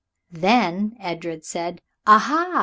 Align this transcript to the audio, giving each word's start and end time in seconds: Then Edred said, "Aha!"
Then 0.31 0.95
Edred 0.99 1.45
said, 1.45 1.79
"Aha!" 2.07 2.59